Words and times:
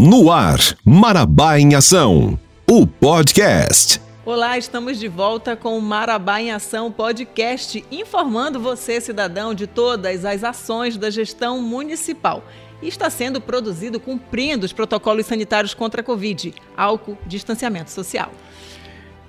No 0.00 0.30
ar, 0.30 0.60
Marabá 0.84 1.58
em 1.58 1.74
Ação, 1.74 2.38
o 2.70 2.86
podcast. 2.86 4.00
Olá, 4.24 4.56
estamos 4.56 4.96
de 4.96 5.08
volta 5.08 5.56
com 5.56 5.76
o 5.76 5.82
Marabá 5.82 6.40
em 6.40 6.52
Ação 6.52 6.92
podcast, 6.92 7.84
informando 7.90 8.60
você, 8.60 9.00
cidadão, 9.00 9.52
de 9.52 9.66
todas 9.66 10.24
as 10.24 10.44
ações 10.44 10.96
da 10.96 11.10
gestão 11.10 11.60
municipal. 11.60 12.44
E 12.80 12.86
está 12.86 13.10
sendo 13.10 13.40
produzido 13.40 13.98
cumprindo 13.98 14.64
os 14.64 14.72
protocolos 14.72 15.26
sanitários 15.26 15.74
contra 15.74 16.00
a 16.00 16.04
Covid, 16.04 16.54
álcool, 16.76 17.18
distanciamento 17.26 17.90
social. 17.90 18.30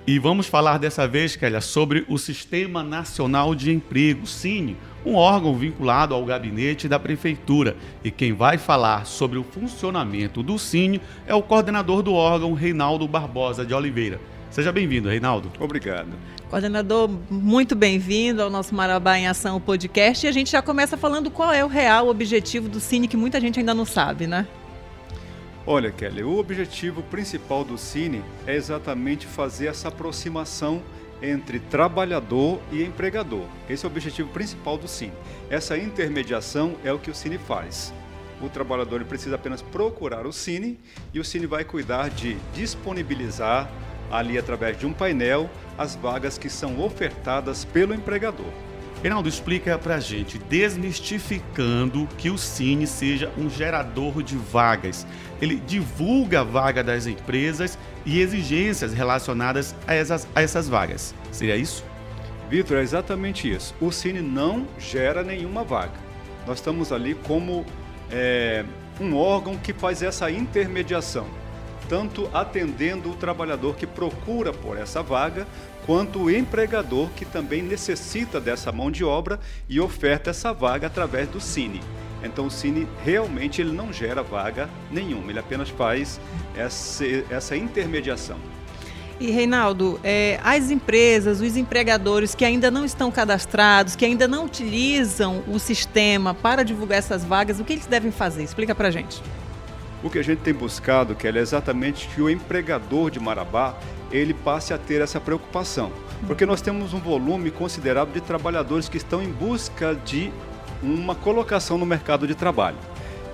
E 0.06 0.18
vamos 0.18 0.46
falar 0.46 0.78
dessa 0.78 1.06
vez, 1.06 1.36
Kélia, 1.36 1.60
sobre 1.60 2.04
o 2.08 2.16
Sistema 2.16 2.82
Nacional 2.82 3.54
de 3.54 3.70
Emprego, 3.70 4.26
Cine, 4.26 4.76
um 5.04 5.14
órgão 5.14 5.54
vinculado 5.54 6.14
ao 6.14 6.24
gabinete 6.24 6.88
da 6.88 6.98
Prefeitura. 6.98 7.76
E 8.02 8.10
quem 8.10 8.32
vai 8.32 8.56
falar 8.56 9.04
sobre 9.04 9.38
o 9.38 9.44
funcionamento 9.44 10.42
do 10.42 10.58
Cine 10.58 11.00
é 11.26 11.34
o 11.34 11.42
coordenador 11.42 12.02
do 12.02 12.14
órgão, 12.14 12.54
Reinaldo 12.54 13.06
Barbosa 13.06 13.64
de 13.64 13.74
Oliveira. 13.74 14.18
Seja 14.50 14.72
bem-vindo, 14.72 15.08
Reinaldo. 15.08 15.52
Obrigado. 15.60 16.08
Coordenador, 16.48 17.08
muito 17.30 17.76
bem-vindo 17.76 18.42
ao 18.42 18.50
nosso 18.50 18.74
Marabá 18.74 19.16
em 19.16 19.28
Ação 19.28 19.60
podcast. 19.60 20.26
E 20.26 20.28
a 20.28 20.32
gente 20.32 20.50
já 20.50 20.60
começa 20.60 20.96
falando 20.96 21.30
qual 21.30 21.52
é 21.52 21.64
o 21.64 21.68
real 21.68 22.08
objetivo 22.08 22.68
do 22.68 22.80
Cine, 22.80 23.06
que 23.06 23.16
muita 23.16 23.40
gente 23.40 23.60
ainda 23.60 23.74
não 23.74 23.84
sabe, 23.84 24.26
né? 24.26 24.48
Olha, 25.66 25.92
Kelly, 25.92 26.22
o 26.22 26.38
objetivo 26.38 27.02
principal 27.02 27.62
do 27.64 27.76
Cine 27.76 28.24
é 28.46 28.56
exatamente 28.56 29.26
fazer 29.26 29.66
essa 29.66 29.88
aproximação 29.88 30.82
entre 31.22 31.60
trabalhador 31.60 32.58
e 32.72 32.82
empregador. 32.82 33.44
Esse 33.68 33.84
é 33.84 33.88
o 33.88 33.90
objetivo 33.90 34.30
principal 34.30 34.78
do 34.78 34.88
Cine. 34.88 35.12
Essa 35.50 35.76
intermediação 35.76 36.76
é 36.82 36.90
o 36.90 36.98
que 36.98 37.10
o 37.10 37.14
Cine 37.14 37.36
faz. 37.36 37.92
O 38.40 38.48
trabalhador 38.48 39.04
precisa 39.04 39.34
apenas 39.36 39.60
procurar 39.60 40.26
o 40.26 40.32
Cine 40.32 40.80
e 41.12 41.20
o 41.20 41.24
Cine 41.24 41.44
vai 41.44 41.62
cuidar 41.62 42.08
de 42.08 42.38
disponibilizar 42.54 43.70
ali 44.10 44.38
através 44.38 44.78
de 44.78 44.86
um 44.86 44.94
painel 44.94 45.50
as 45.76 45.94
vagas 45.94 46.38
que 46.38 46.48
são 46.48 46.80
ofertadas 46.82 47.66
pelo 47.66 47.92
empregador. 47.92 48.69
Reinaldo, 49.02 49.30
explica 49.30 49.78
pra 49.78 49.98
gente, 49.98 50.36
desmistificando 50.36 52.06
que 52.18 52.28
o 52.28 52.36
Cine 52.36 52.86
seja 52.86 53.32
um 53.38 53.48
gerador 53.48 54.22
de 54.22 54.36
vagas. 54.36 55.06
Ele 55.40 55.56
divulga 55.56 56.40
a 56.40 56.44
vaga 56.44 56.84
das 56.84 57.06
empresas 57.06 57.78
e 58.04 58.20
exigências 58.20 58.92
relacionadas 58.92 59.74
a 59.86 59.94
essas, 59.94 60.28
a 60.34 60.42
essas 60.42 60.68
vagas. 60.68 61.14
Seria 61.32 61.56
isso? 61.56 61.82
Vitor, 62.50 62.76
é 62.76 62.82
exatamente 62.82 63.50
isso. 63.50 63.74
O 63.80 63.90
Cine 63.90 64.20
não 64.20 64.66
gera 64.78 65.22
nenhuma 65.22 65.64
vaga. 65.64 65.94
Nós 66.46 66.58
estamos 66.58 66.92
ali 66.92 67.14
como 67.14 67.64
é, 68.10 68.66
um 69.00 69.16
órgão 69.16 69.56
que 69.56 69.72
faz 69.72 70.02
essa 70.02 70.30
intermediação, 70.30 71.26
tanto 71.88 72.28
atendendo 72.34 73.10
o 73.10 73.14
trabalhador 73.14 73.76
que 73.76 73.86
procura 73.86 74.52
por 74.52 74.76
essa 74.76 75.02
vaga, 75.02 75.46
quanto 75.90 76.20
o 76.20 76.30
empregador 76.30 77.10
que 77.16 77.24
também 77.24 77.62
necessita 77.62 78.40
dessa 78.40 78.70
mão 78.70 78.92
de 78.92 79.02
obra 79.02 79.40
e 79.68 79.80
oferta 79.80 80.30
essa 80.30 80.52
vaga 80.52 80.86
através 80.86 81.26
do 81.26 81.40
Cine. 81.40 81.80
Então 82.22 82.46
o 82.46 82.50
Cine 82.50 82.86
realmente 83.04 83.60
ele 83.60 83.72
não 83.72 83.92
gera 83.92 84.22
vaga 84.22 84.70
nenhuma, 84.88 85.32
ele 85.32 85.40
apenas 85.40 85.68
faz 85.68 86.20
essa, 86.56 87.04
essa 87.28 87.56
intermediação. 87.56 88.36
E 89.18 89.32
Reinaldo, 89.32 89.98
é, 90.04 90.38
as 90.44 90.70
empresas, 90.70 91.40
os 91.40 91.56
empregadores 91.56 92.36
que 92.36 92.44
ainda 92.44 92.70
não 92.70 92.84
estão 92.84 93.10
cadastrados, 93.10 93.96
que 93.96 94.04
ainda 94.04 94.28
não 94.28 94.44
utilizam 94.44 95.42
o 95.48 95.58
sistema 95.58 96.32
para 96.32 96.62
divulgar 96.62 96.98
essas 96.98 97.24
vagas, 97.24 97.58
o 97.58 97.64
que 97.64 97.72
eles 97.72 97.86
devem 97.86 98.12
fazer? 98.12 98.44
Explica 98.44 98.76
para 98.76 98.92
gente. 98.92 99.20
O 100.02 100.08
que 100.08 100.18
a 100.18 100.22
gente 100.22 100.40
tem 100.40 100.54
buscado, 100.54 101.14
que 101.14 101.26
é 101.26 101.36
exatamente 101.36 102.08
que 102.08 102.22
o 102.22 102.30
empregador 102.30 103.10
de 103.10 103.20
Marabá 103.20 103.76
ele 104.10 104.32
passe 104.32 104.72
a 104.72 104.78
ter 104.78 105.00
essa 105.00 105.20
preocupação, 105.20 105.92
porque 106.26 106.46
nós 106.46 106.60
temos 106.60 106.92
um 106.92 106.98
volume 106.98 107.50
considerável 107.50 108.12
de 108.12 108.20
trabalhadores 108.20 108.88
que 108.88 108.96
estão 108.96 109.22
em 109.22 109.30
busca 109.30 109.94
de 109.94 110.32
uma 110.82 111.14
colocação 111.14 111.76
no 111.76 111.86
mercado 111.86 112.26
de 112.26 112.34
trabalho. 112.34 112.78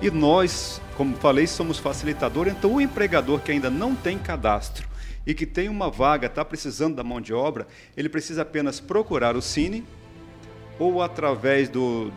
E 0.01 0.11
nós, 0.11 0.81
como 0.95 1.15
falei, 1.15 1.47
somos 1.47 1.79
facilitador, 1.79 2.47
então 2.47 2.75
o 2.75 2.81
empregador 2.81 3.39
que 3.39 3.51
ainda 3.51 3.69
não 3.69 3.95
tem 3.95 4.17
cadastro 4.19 4.87
e 5.25 5.33
que 5.33 5.45
tem 5.45 5.69
uma 5.69 5.89
vaga, 5.89 6.27
está 6.27 6.45
precisando 6.45 6.95
da 6.95 7.03
mão 7.03 7.19
de 7.19 7.33
obra, 7.33 7.67
ele 7.95 8.09
precisa 8.09 8.43
apenas 8.43 8.79
procurar 8.79 9.35
o 9.35 9.41
Cine 9.41 9.83
ou 10.77 11.01
através 11.01 11.67
do, 11.69 12.11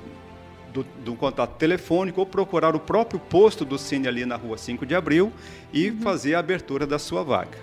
do, 0.72 0.84
do, 1.04 1.14
contato 1.14 1.56
telefônico 1.56 2.20
ou 2.20 2.26
procurar 2.26 2.74
o 2.74 2.80
próprio 2.80 3.20
posto 3.20 3.64
do 3.64 3.78
Cine 3.78 4.08
ali 4.08 4.24
na 4.24 4.36
rua 4.36 4.56
5 4.56 4.86
de 4.86 4.94
abril 4.94 5.32
e 5.72 5.90
uhum. 5.90 6.00
fazer 6.00 6.34
a 6.34 6.38
abertura 6.38 6.86
da 6.86 6.98
sua 6.98 7.22
vaga. 7.22 7.58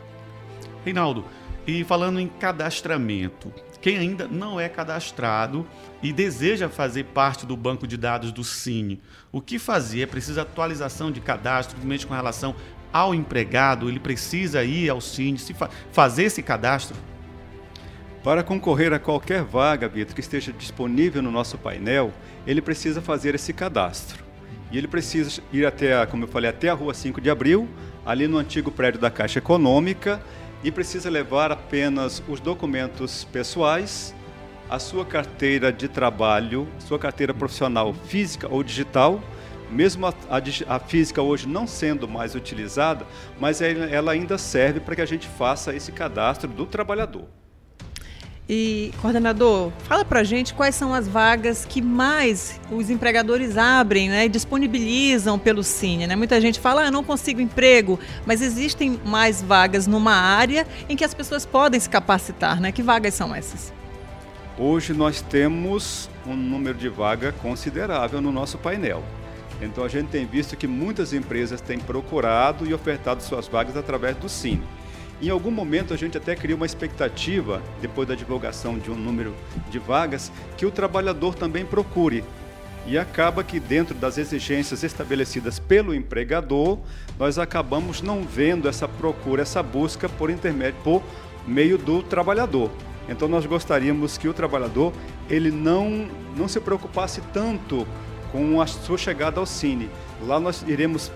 Reinaldo, 0.83 1.25
e 1.65 1.83
falando 1.83 2.19
em 2.19 2.27
cadastramento, 2.27 3.51
quem 3.81 3.97
ainda 3.97 4.27
não 4.27 4.59
é 4.59 4.69
cadastrado 4.69 5.67
e 6.01 6.13
deseja 6.13 6.69
fazer 6.69 7.05
parte 7.05 7.45
do 7.45 7.57
banco 7.57 7.85
de 7.85 7.97
dados 7.97 8.31
do 8.31 8.43
Cine, 8.43 9.01
o 9.31 9.41
que 9.41 9.59
fazer? 9.59 10.01
É 10.01 10.05
preciso 10.05 10.39
atualização 10.39 11.11
de 11.11 11.19
cadastro, 11.19 11.75
principalmente 11.75 12.07
com 12.07 12.13
relação 12.13 12.55
ao 12.91 13.13
empregado, 13.13 13.89
ele 13.89 13.99
precisa 13.99 14.63
ir 14.63 14.89
ao 14.89 15.01
Cine, 15.01 15.37
se 15.37 15.53
fa 15.53 15.69
fazer 15.91 16.23
esse 16.23 16.41
cadastro? 16.41 16.97
Para 18.23 18.43
concorrer 18.43 18.91
a 18.93 18.99
qualquer 18.99 19.43
vaga, 19.43 19.87
Vitor, 19.87 20.13
que 20.13 20.21
esteja 20.21 20.51
disponível 20.51 21.21
no 21.21 21.31
nosso 21.31 21.57
painel, 21.57 22.11
ele 22.45 22.61
precisa 22.61 23.01
fazer 23.01 23.35
esse 23.35 23.53
cadastro. 23.53 24.25
E 24.71 24.77
ele 24.77 24.87
precisa 24.87 25.41
ir 25.53 25.65
até, 25.65 26.05
como 26.07 26.25
eu 26.25 26.27
falei, 26.27 26.49
até 26.49 26.69
a 26.69 26.73
rua 26.73 26.93
5 26.93 27.21
de 27.21 27.29
abril, 27.29 27.69
ali 28.05 28.27
no 28.27 28.37
antigo 28.37 28.71
prédio 28.71 28.99
da 28.99 29.09
Caixa 29.09 29.39
Econômica, 29.39 30.21
e 30.63 30.71
precisa 30.71 31.09
levar 31.09 31.51
apenas 31.51 32.21
os 32.27 32.39
documentos 32.39 33.23
pessoais, 33.25 34.13
a 34.69 34.79
sua 34.79 35.05
carteira 35.05 35.71
de 35.71 35.87
trabalho, 35.87 36.67
sua 36.79 36.99
carteira 36.99 37.33
profissional 37.33 37.93
física 37.93 38.47
ou 38.49 38.61
digital, 38.63 39.21
mesmo 39.71 40.05
a, 40.05 40.13
a, 40.29 40.75
a, 40.75 40.79
física 40.79 41.21
hoje 41.21 41.47
não 41.47 41.67
sendo 41.67 42.07
mais 42.07 42.35
utilizada, 42.35 43.05
mas 43.39 43.61
ela 43.61 44.11
ainda 44.11 44.37
serve 44.37 44.79
para 44.79 44.95
que 44.95 45.01
a 45.01 45.05
gente 45.05 45.27
faça 45.27 45.73
esse 45.73 45.91
cadastro 45.91 46.49
do 46.49 46.65
trabalhador. 46.65 47.25
E, 48.49 48.93
coordenador, 49.01 49.73
fala 49.83 50.05
para 50.05 50.23
gente 50.23 50.53
quais 50.53 50.73
são 50.73 50.93
as 50.93 51.05
vagas 51.05 51.65
que 51.65 51.81
mais 51.81 52.61
os 52.71 52.89
empregadores 52.89 53.57
abrem 53.57 54.07
né, 54.07 54.25
e 54.25 54.29
disponibilizam 54.29 55.37
pelo 55.37 55.63
Cine. 55.63 56.07
Né? 56.07 56.15
Muita 56.15 56.39
gente 56.39 56.57
fala, 56.57 56.83
ah, 56.83 56.85
eu 56.85 56.91
não 56.91 57.03
consigo 57.03 57.41
emprego, 57.41 57.99
mas 58.25 58.41
existem 58.41 59.01
mais 59.03 59.41
vagas 59.41 59.85
numa 59.85 60.13
área 60.13 60.65
em 60.87 60.95
que 60.95 61.03
as 61.03 61.13
pessoas 61.13 61.45
podem 61.45 61.77
se 61.77 61.89
capacitar. 61.89 62.61
Né? 62.61 62.71
Que 62.71 62.81
vagas 62.81 63.15
são 63.15 63.35
essas? 63.35 63.73
Hoje 64.57 64.93
nós 64.93 65.21
temos 65.21 66.09
um 66.25 66.35
número 66.35 66.77
de 66.77 66.87
vaga 66.87 67.33
considerável 67.33 68.21
no 68.21 68.31
nosso 68.31 68.57
painel. 68.57 69.03
Então 69.61 69.83
a 69.83 69.89
gente 69.89 70.07
tem 70.07 70.25
visto 70.25 70.55
que 70.55 70.67
muitas 70.67 71.11
empresas 71.11 71.59
têm 71.59 71.79
procurado 71.79 72.65
e 72.65 72.73
ofertado 72.73 73.21
suas 73.21 73.47
vagas 73.47 73.75
através 73.75 74.15
do 74.15 74.29
Cine. 74.29 74.63
Em 75.19 75.29
algum 75.29 75.49
momento 75.49 75.93
a 75.93 75.97
gente 75.97 76.17
até 76.17 76.35
cria 76.35 76.55
uma 76.55 76.65
expectativa, 76.65 77.61
depois 77.81 78.07
da 78.07 78.13
divulgação 78.13 78.77
de 78.77 78.91
um 78.91 78.95
número 78.95 79.33
de 79.69 79.79
vagas, 79.79 80.31
que 80.55 80.65
o 80.65 80.71
trabalhador 80.71 81.33
também 81.33 81.65
procure. 81.65 82.23
E 82.85 82.97
acaba 82.97 83.43
que 83.43 83.59
dentro 83.59 83.95
das 83.95 84.17
exigências 84.17 84.83
estabelecidas 84.83 85.59
pelo 85.59 85.93
empregador, 85.93 86.77
nós 87.17 87.39
acabamos 87.39 88.01
não 88.01 88.23
vendo 88.23 88.69
essa 88.69 88.87
procura, 88.87 89.41
essa 89.41 89.61
busca 89.63 90.07
por 90.07 90.29
intermédio, 90.29 90.79
por 90.83 91.03
meio 91.47 91.77
do 91.77 92.03
trabalhador. 92.03 92.69
Então 93.09 93.27
nós 93.27 93.45
gostaríamos 93.45 94.17
que 94.17 94.27
o 94.27 94.33
trabalhador 94.33 94.93
ele 95.29 95.49
não, 95.49 96.07
não 96.35 96.47
se 96.47 96.59
preocupasse 96.59 97.21
tanto 97.33 97.87
com 98.31 98.61
a 98.61 98.67
sua 98.67 98.97
chegada 98.97 99.39
ao 99.39 99.45
Cine. 99.45 99.89
Lá 100.21 100.39
nós 100.39 100.63
iremos 100.67 101.11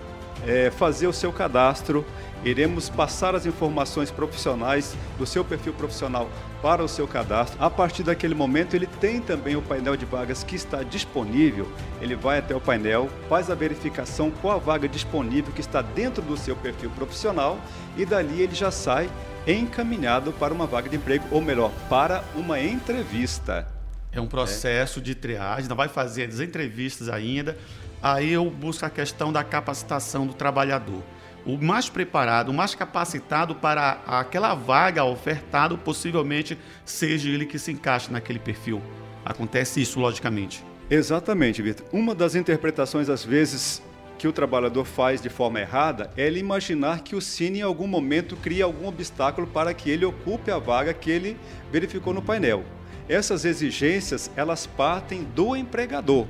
é, 0.46 0.70
fazer 0.70 1.06
o 1.06 1.12
seu 1.12 1.32
cadastro, 1.32 2.04
iremos 2.44 2.88
passar 2.88 3.34
as 3.34 3.46
informações 3.46 4.10
profissionais 4.10 4.96
do 5.18 5.26
seu 5.26 5.44
perfil 5.44 5.72
profissional 5.72 6.28
para 6.60 6.82
o 6.82 6.88
seu 6.88 7.06
cadastro. 7.06 7.62
A 7.62 7.70
partir 7.70 8.02
daquele 8.02 8.34
momento, 8.34 8.74
ele 8.74 8.86
tem 8.86 9.20
também 9.20 9.56
o 9.56 9.62
painel 9.62 9.96
de 9.96 10.04
vagas 10.04 10.44
que 10.44 10.56
está 10.56 10.82
disponível. 10.82 11.70
Ele 12.00 12.14
vai 12.14 12.38
até 12.38 12.54
o 12.54 12.60
painel, 12.60 13.08
faz 13.28 13.50
a 13.50 13.54
verificação 13.54 14.30
qual 14.30 14.56
a 14.56 14.58
vaga 14.58 14.88
disponível 14.88 15.52
que 15.52 15.60
está 15.60 15.82
dentro 15.82 16.22
do 16.22 16.36
seu 16.36 16.56
perfil 16.56 16.90
profissional 16.90 17.58
e 17.96 18.04
dali 18.04 18.42
ele 18.42 18.54
já 18.54 18.70
sai 18.70 19.10
encaminhado 19.46 20.32
para 20.32 20.54
uma 20.54 20.66
vaga 20.66 20.88
de 20.88 20.96
emprego, 20.96 21.24
ou 21.30 21.40
melhor, 21.40 21.72
para 21.88 22.22
uma 22.34 22.60
entrevista. 22.60 23.66
É 24.12 24.20
um 24.20 24.26
processo 24.26 24.98
é. 24.98 25.02
de 25.02 25.14
triagem, 25.14 25.68
não 25.68 25.76
vai 25.76 25.88
fazer 25.88 26.28
as 26.28 26.38
entrevistas 26.38 27.08
ainda. 27.08 27.56
Aí 28.00 28.32
eu 28.32 28.48
busco 28.50 28.84
a 28.84 28.90
questão 28.90 29.32
da 29.32 29.42
capacitação 29.42 30.26
do 30.26 30.34
trabalhador 30.34 31.02
o 31.44 31.58
mais 31.58 31.88
preparado, 31.88 32.50
o 32.50 32.54
mais 32.54 32.74
capacitado 32.74 33.54
para 33.54 34.00
aquela 34.06 34.54
vaga 34.54 35.04
ofertado, 35.04 35.76
possivelmente 35.76 36.58
seja 36.84 37.28
ele 37.28 37.46
que 37.46 37.58
se 37.58 37.72
encaixe 37.72 38.12
naquele 38.12 38.38
perfil. 38.38 38.80
Acontece 39.24 39.80
isso, 39.80 40.00
logicamente. 40.00 40.64
Exatamente, 40.90 41.62
Vitor. 41.62 41.86
Uma 41.92 42.14
das 42.14 42.34
interpretações, 42.34 43.08
às 43.08 43.24
vezes, 43.24 43.82
que 44.18 44.28
o 44.28 44.32
trabalhador 44.32 44.84
faz 44.84 45.20
de 45.20 45.28
forma 45.28 45.60
errada 45.60 46.10
é 46.16 46.26
ele 46.26 46.38
imaginar 46.38 47.00
que 47.00 47.16
o 47.16 47.20
Cine 47.20 47.58
em 47.58 47.62
algum 47.62 47.86
momento 47.86 48.36
cria 48.36 48.64
algum 48.64 48.86
obstáculo 48.86 49.46
para 49.46 49.74
que 49.74 49.90
ele 49.90 50.04
ocupe 50.04 50.50
a 50.50 50.58
vaga 50.58 50.94
que 50.94 51.10
ele 51.10 51.36
verificou 51.72 52.14
no 52.14 52.22
painel. 52.22 52.62
Essas 53.08 53.44
exigências, 53.44 54.30
elas 54.36 54.64
partem 54.66 55.24
do 55.24 55.56
empregador. 55.56 56.26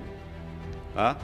Tá? 0.95 1.19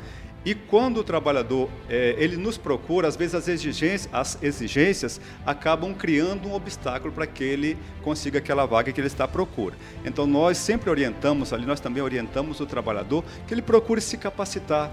E 0.44 0.54
quando 0.54 0.98
o 0.98 1.04
trabalhador 1.04 1.68
é, 1.88 2.14
ele 2.16 2.36
nos 2.36 2.56
procura, 2.56 3.08
às 3.08 3.16
vezes 3.16 3.34
as 3.34 3.48
exigências, 3.48 4.08
as 4.12 4.42
exigências 4.42 5.20
acabam 5.44 5.92
criando 5.92 6.48
um 6.48 6.54
obstáculo 6.54 7.12
para 7.12 7.26
que 7.26 7.42
ele 7.42 7.76
consiga 8.02 8.38
aquela 8.38 8.64
vaga 8.64 8.92
que 8.92 9.00
ele 9.00 9.08
está 9.08 9.24
à 9.24 9.28
procura. 9.28 9.76
Então 10.04 10.26
nós 10.26 10.56
sempre 10.56 10.88
orientamos 10.88 11.52
ali, 11.52 11.66
nós 11.66 11.80
também 11.80 12.02
orientamos 12.02 12.60
o 12.60 12.66
trabalhador 12.66 13.24
que 13.46 13.52
ele 13.52 13.62
procure 13.62 14.00
se 14.00 14.16
capacitar, 14.16 14.92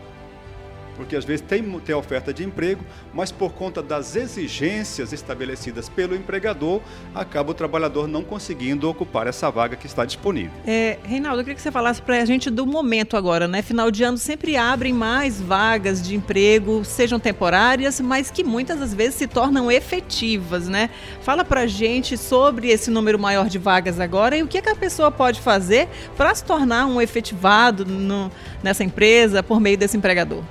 porque 0.95 1.15
às 1.15 1.25
vezes 1.25 1.41
tem, 1.41 1.63
tem 1.79 1.95
oferta 1.95 2.33
de 2.33 2.43
emprego, 2.43 2.83
mas 3.13 3.31
por 3.31 3.53
conta 3.53 3.81
das 3.81 4.15
exigências 4.15 5.13
estabelecidas 5.13 5.89
pelo 5.89 6.15
empregador, 6.15 6.81
acaba 7.13 7.51
o 7.51 7.53
trabalhador 7.53 8.07
não 8.07 8.23
conseguindo 8.23 8.89
ocupar 8.89 9.27
essa 9.27 9.49
vaga 9.49 9.75
que 9.75 9.85
está 9.85 10.05
disponível. 10.05 10.51
É, 10.65 10.97
Reinaldo, 11.03 11.41
eu 11.41 11.43
queria 11.43 11.55
que 11.55 11.61
você 11.61 11.71
falasse 11.71 12.01
para 12.01 12.21
a 12.21 12.25
gente 12.25 12.49
do 12.49 12.65
momento 12.65 13.17
agora, 13.17 13.47
né? 13.47 13.61
Final 13.61 13.91
de 13.91 14.03
ano 14.03 14.17
sempre 14.17 14.55
abrem 14.55 14.93
mais 14.93 15.39
vagas 15.39 16.01
de 16.01 16.15
emprego, 16.15 16.83
sejam 16.83 17.19
temporárias, 17.19 17.99
mas 17.99 18.31
que 18.31 18.43
muitas 18.43 18.79
das 18.79 18.93
vezes 18.93 19.15
se 19.15 19.27
tornam 19.27 19.71
efetivas, 19.71 20.67
né? 20.67 20.89
Fala 21.21 21.43
para 21.43 21.61
a 21.61 21.67
gente 21.67 22.17
sobre 22.17 22.69
esse 22.69 22.89
número 22.89 23.19
maior 23.19 23.47
de 23.47 23.57
vagas 23.57 23.99
agora 23.99 24.37
e 24.37 24.43
o 24.43 24.47
que, 24.47 24.57
é 24.57 24.61
que 24.61 24.69
a 24.69 24.75
pessoa 24.75 25.11
pode 25.11 25.41
fazer 25.41 25.87
para 26.15 26.33
se 26.33 26.43
tornar 26.43 26.85
um 26.85 27.01
efetivado 27.01 27.85
no, 27.85 28.31
nessa 28.63 28.83
empresa 28.83 29.43
por 29.43 29.59
meio 29.59 29.77
desse 29.77 29.97
empregador. 29.97 30.43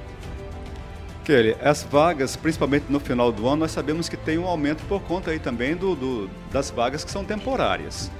Kelly, 1.25 1.57
as 1.63 1.83
vagas, 1.83 2.37
principalmente 2.37 2.85
no 2.91 3.01
final 3.01 3.33
do 3.33 3.49
ano, 3.49 3.57
nós 3.57 3.71
sabemos 3.71 4.11
que 4.11 4.17
tem 4.17 4.37
um 4.37 4.47
aumento 4.47 4.85
por 4.85 5.01
conta 5.01 5.31
aí 5.31 5.39
também 5.39 5.75
do, 5.75 5.97
do, 5.97 6.31
das 6.53 6.71
vagas 6.71 7.03
que 7.03 7.11
são 7.11 7.25
temporárias. 7.25 8.11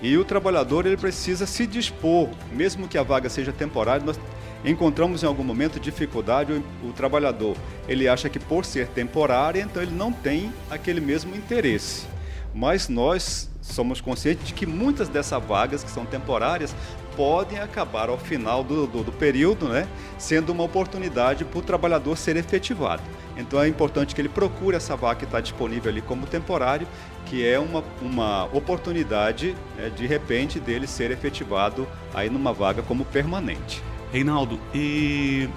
E 0.00 0.16
o 0.16 0.24
trabalhador 0.24 0.86
ele 0.86 0.96
precisa 0.96 1.46
se 1.46 1.66
dispor, 1.66 2.30
mesmo 2.52 2.88
que 2.88 2.96
a 2.96 3.02
vaga 3.02 3.28
seja 3.28 3.52
temporária, 3.52 4.04
nós 4.04 4.18
encontramos 4.64 5.22
em 5.22 5.26
algum 5.26 5.44
momento 5.44 5.78
dificuldade, 5.78 6.52
o, 6.52 6.88
o 6.88 6.92
trabalhador 6.92 7.56
ele 7.86 8.08
acha 8.08 8.30
que 8.30 8.38
por 8.38 8.64
ser 8.64 8.88
temporária, 8.88 9.60
então 9.60 9.82
ele 9.82 9.94
não 9.94 10.10
tem 10.10 10.50
aquele 10.70 11.00
mesmo 11.00 11.36
interesse. 11.36 12.06
Mas 12.54 12.88
nós 12.88 13.50
somos 13.60 14.00
conscientes 14.00 14.46
de 14.46 14.54
que 14.54 14.64
muitas 14.64 15.10
dessas 15.10 15.42
vagas 15.44 15.84
que 15.84 15.90
são 15.90 16.06
temporárias 16.06 16.74
podem 17.16 17.58
acabar 17.58 18.08
ao 18.08 18.18
final 18.18 18.62
do, 18.62 18.86
do, 18.86 19.02
do 19.02 19.12
período, 19.12 19.68
né, 19.68 19.88
sendo 20.18 20.52
uma 20.52 20.62
oportunidade 20.62 21.44
para 21.44 21.58
o 21.58 21.62
trabalhador 21.62 22.16
ser 22.16 22.36
efetivado. 22.36 23.02
Então 23.36 23.60
é 23.60 23.66
importante 23.66 24.14
que 24.14 24.20
ele 24.20 24.28
procure 24.28 24.76
essa 24.76 24.94
vaga 24.94 25.20
que 25.20 25.24
está 25.24 25.40
disponível 25.40 25.90
ali 25.90 26.02
como 26.02 26.26
temporário, 26.26 26.86
que 27.24 27.46
é 27.46 27.58
uma, 27.58 27.82
uma 28.00 28.44
oportunidade, 28.52 29.56
né, 29.76 29.90
de 29.90 30.06
repente, 30.06 30.60
dele 30.60 30.86
ser 30.86 31.10
efetivado 31.10 31.88
aí 32.14 32.30
numa 32.30 32.52
vaga 32.52 32.82
como 32.82 33.04
permanente. 33.04 33.82
Reinaldo, 34.12 34.60
e 34.74 35.48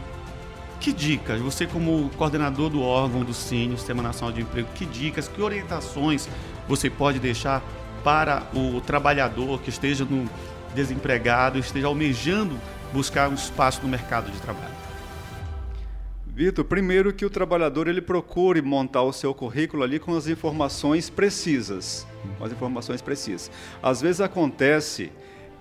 que 0.80 0.94
dicas, 0.94 1.42
você 1.42 1.68
como 1.68 2.10
coordenador 2.18 2.70
do 2.70 2.82
órgão 2.82 3.24
do 3.24 3.34
Cine, 3.34 3.78
Sistema 3.78 4.02
Nacional 4.02 4.34
de 4.34 4.42
Emprego, 4.42 4.70
que 4.74 4.86
dicas, 4.86 5.28
que 5.28 5.42
orientações 5.42 6.28
você 6.68 6.90
pode 6.90 7.20
deixar 7.20 7.62
para 8.04 8.44
o 8.54 8.80
trabalhador 8.80 9.60
que 9.62 9.70
esteja 9.70 10.06
no 10.06 10.30
desempregado, 10.74 11.58
esteja 11.58 11.88
almejando 11.88 12.58
buscar 12.94 13.30
um 13.30 13.34
espaço 13.34 13.82
no 13.82 13.88
mercado 13.88 14.32
de 14.32 14.40
trabalho? 14.40 14.80
Vitor, 16.40 16.64
primeiro 16.64 17.12
que 17.12 17.26
o 17.26 17.30
trabalhador 17.30 17.90
ele 17.90 18.02
procure 18.02 18.62
montar 18.62 19.02
o 19.04 19.12
seu 19.12 19.34
currículo 19.34 19.84
ali 19.84 20.00
com 20.00 20.16
as 20.16 20.26
informações 20.28 21.10
precisas, 21.10 22.08
com 22.38 22.46
as 22.46 22.52
informações 22.54 23.02
precisas. 23.02 23.52
Às 23.84 24.00
vezes 24.00 24.22
acontece 24.22 25.12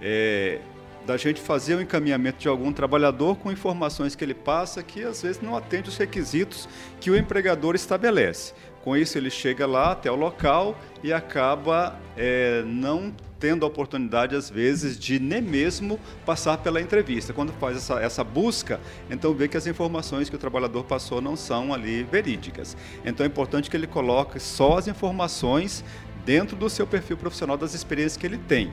é, 0.00 0.60
da 1.04 1.16
gente 1.16 1.40
fazer 1.40 1.74
o 1.74 1.80
encaminhamento 1.80 2.38
de 2.38 2.48
algum 2.48 2.72
trabalhador 2.72 3.36
com 3.38 3.50
informações 3.50 4.14
que 4.14 4.22
ele 4.22 4.34
passa 4.34 4.82
que 4.82 5.02
às 5.02 5.22
vezes 5.22 5.40
não 5.40 5.56
atende 5.56 5.88
os 5.88 5.96
requisitos 5.96 6.68
que 7.00 7.10
o 7.10 7.16
empregador 7.16 7.74
estabelece. 7.74 8.52
Com 8.84 8.96
isso 8.96 9.18
ele 9.18 9.30
chega 9.30 9.66
lá 9.66 9.92
até 9.92 10.10
o 10.12 10.14
local 10.14 10.78
e 11.02 11.12
acaba 11.12 11.98
é, 12.16 12.62
não 12.64 13.12
tendo 13.38 13.64
a 13.64 13.68
oportunidade, 13.68 14.34
às 14.34 14.50
vezes, 14.50 14.98
de 14.98 15.18
nem 15.18 15.40
mesmo 15.40 15.98
passar 16.26 16.58
pela 16.58 16.80
entrevista. 16.80 17.32
Quando 17.32 17.52
faz 17.52 17.76
essa, 17.76 18.00
essa 18.00 18.24
busca, 18.24 18.80
então 19.10 19.34
vê 19.34 19.48
que 19.48 19.56
as 19.56 19.66
informações 19.66 20.28
que 20.28 20.36
o 20.36 20.38
trabalhador 20.38 20.84
passou 20.84 21.20
não 21.20 21.36
são 21.36 21.72
ali 21.72 22.02
verídicas. 22.02 22.76
Então 23.04 23.24
é 23.24 23.28
importante 23.28 23.70
que 23.70 23.76
ele 23.76 23.86
coloque 23.86 24.40
só 24.40 24.78
as 24.78 24.88
informações 24.88 25.84
dentro 26.24 26.56
do 26.56 26.68
seu 26.68 26.86
perfil 26.86 27.16
profissional 27.16 27.56
das 27.56 27.74
experiências 27.74 28.16
que 28.16 28.26
ele 28.26 28.38
tem 28.38 28.72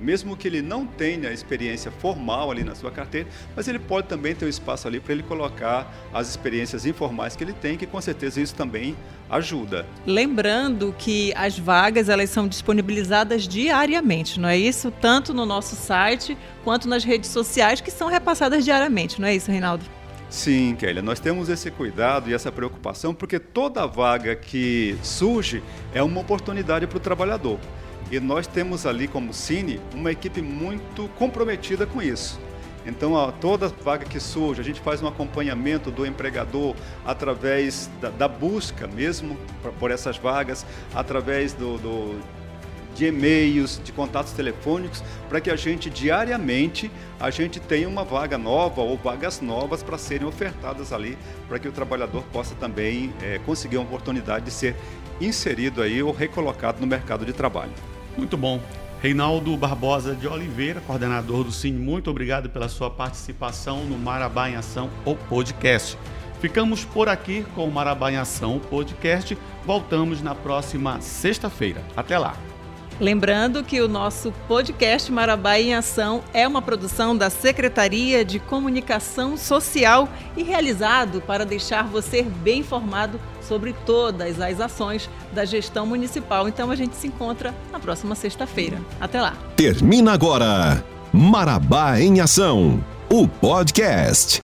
mesmo 0.00 0.36
que 0.36 0.46
ele 0.48 0.62
não 0.62 0.86
tenha 0.86 1.32
experiência 1.32 1.90
formal 1.90 2.50
ali 2.50 2.64
na 2.64 2.74
sua 2.74 2.90
carteira, 2.90 3.28
mas 3.54 3.68
ele 3.68 3.78
pode 3.78 4.08
também 4.08 4.34
ter 4.34 4.44
um 4.44 4.48
espaço 4.48 4.86
ali 4.86 5.00
para 5.00 5.12
ele 5.12 5.22
colocar 5.22 5.92
as 6.12 6.28
experiências 6.28 6.86
informais 6.86 7.36
que 7.36 7.44
ele 7.44 7.52
tem, 7.52 7.76
que 7.76 7.86
com 7.86 8.00
certeza 8.00 8.40
isso 8.40 8.54
também 8.54 8.96
ajuda. 9.28 9.86
Lembrando 10.06 10.94
que 10.98 11.32
as 11.34 11.58
vagas 11.58 12.08
elas 12.08 12.30
são 12.30 12.46
disponibilizadas 12.46 13.48
diariamente, 13.48 14.38
não 14.38 14.48
é 14.48 14.56
isso? 14.56 14.90
Tanto 14.90 15.34
no 15.34 15.44
nosso 15.44 15.74
site 15.74 16.36
quanto 16.62 16.88
nas 16.88 17.04
redes 17.04 17.30
sociais 17.30 17.80
que 17.80 17.90
são 17.90 18.08
repassadas 18.08 18.64
diariamente, 18.64 19.20
não 19.20 19.28
é 19.28 19.34
isso, 19.34 19.50
Reinaldo? 19.50 19.84
Sim, 20.28 20.76
Kélia, 20.76 21.02
nós 21.02 21.20
temos 21.20 21.48
esse 21.48 21.70
cuidado 21.70 22.28
e 22.28 22.34
essa 22.34 22.50
preocupação 22.50 23.14
porque 23.14 23.38
toda 23.38 23.86
vaga 23.86 24.34
que 24.34 24.98
surge 25.02 25.62
é 25.94 26.02
uma 26.02 26.20
oportunidade 26.20 26.86
para 26.86 26.96
o 26.96 27.00
trabalhador. 27.00 27.58
E 28.10 28.20
nós 28.20 28.46
temos 28.46 28.86
ali 28.86 29.08
como 29.08 29.34
Cine 29.34 29.80
uma 29.94 30.12
equipe 30.12 30.40
muito 30.40 31.08
comprometida 31.18 31.86
com 31.86 32.00
isso. 32.00 32.38
Então, 32.86 33.18
a, 33.18 33.32
toda 33.32 33.68
vaga 33.68 34.04
que 34.04 34.20
surge, 34.20 34.60
a 34.60 34.64
gente 34.64 34.80
faz 34.80 35.02
um 35.02 35.08
acompanhamento 35.08 35.90
do 35.90 36.06
empregador 36.06 36.76
através 37.04 37.90
da, 38.00 38.10
da 38.10 38.28
busca 38.28 38.86
mesmo 38.86 39.36
por, 39.60 39.72
por 39.72 39.90
essas 39.90 40.16
vagas, 40.16 40.64
através 40.94 41.52
do, 41.52 41.78
do 41.78 42.20
de 42.94 43.06
e-mails, 43.06 43.78
de 43.84 43.92
contatos 43.92 44.32
telefônicos, 44.32 45.02
para 45.28 45.38
que 45.38 45.50
a 45.50 45.56
gente 45.56 45.90
diariamente 45.90 46.90
a 47.20 47.28
gente 47.28 47.60
tenha 47.60 47.86
uma 47.86 48.04
vaga 48.04 48.38
nova 48.38 48.80
ou 48.80 48.96
vagas 48.96 49.40
novas 49.40 49.82
para 49.82 49.98
serem 49.98 50.26
ofertadas 50.26 50.92
ali, 50.92 51.18
para 51.46 51.58
que 51.58 51.68
o 51.68 51.72
trabalhador 51.72 52.22
possa 52.32 52.54
também 52.54 53.12
é, 53.22 53.38
conseguir 53.44 53.76
uma 53.76 53.84
oportunidade 53.84 54.46
de 54.46 54.50
ser 54.50 54.74
inserido 55.20 55.82
aí 55.82 56.02
ou 56.02 56.10
recolocado 56.10 56.80
no 56.80 56.86
mercado 56.86 57.26
de 57.26 57.34
trabalho. 57.34 57.72
Muito 58.16 58.36
bom. 58.36 58.60
Reinaldo 59.00 59.56
Barbosa 59.56 60.14
de 60.14 60.26
Oliveira, 60.26 60.80
coordenador 60.80 61.44
do 61.44 61.52
Cine, 61.52 61.78
muito 61.78 62.10
obrigado 62.10 62.48
pela 62.48 62.68
sua 62.68 62.90
participação 62.90 63.84
no 63.84 63.98
Marabá 63.98 64.48
em 64.48 64.56
Ação, 64.56 64.90
o 65.04 65.14
podcast. 65.14 65.98
Ficamos 66.40 66.84
por 66.84 67.08
aqui 67.08 67.44
com 67.54 67.66
o 67.66 67.70
Marabá 67.70 68.10
em 68.10 68.16
Ação, 68.16 68.56
o 68.56 68.60
podcast. 68.60 69.36
Voltamos 69.64 70.22
na 70.22 70.34
próxima 70.34 71.00
sexta-feira. 71.00 71.82
Até 71.96 72.18
lá. 72.18 72.36
Lembrando 72.98 73.62
que 73.62 73.80
o 73.80 73.88
nosso 73.88 74.32
podcast 74.48 75.12
Marabá 75.12 75.58
em 75.58 75.74
Ação 75.74 76.24
é 76.32 76.48
uma 76.48 76.62
produção 76.62 77.14
da 77.14 77.28
Secretaria 77.28 78.24
de 78.24 78.38
Comunicação 78.38 79.36
Social 79.36 80.08
e 80.34 80.42
realizado 80.42 81.20
para 81.20 81.44
deixar 81.44 81.84
você 81.84 82.22
bem 82.22 82.60
informado 82.60 83.20
sobre 83.42 83.74
todas 83.84 84.40
as 84.40 84.60
ações 84.60 85.10
da 85.32 85.44
gestão 85.44 85.86
municipal. 85.86 86.48
Então 86.48 86.70
a 86.70 86.76
gente 86.76 86.96
se 86.96 87.06
encontra 87.06 87.54
na 87.70 87.78
próxima 87.78 88.14
sexta-feira. 88.14 88.80
Até 88.98 89.20
lá. 89.20 89.34
Termina 89.54 90.12
agora 90.12 90.82
Marabá 91.12 92.00
em 92.00 92.20
Ação, 92.20 92.82
o 93.10 93.28
podcast. 93.28 94.34